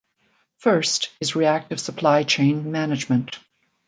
[0.57, 3.37] First is reactive supply chain management.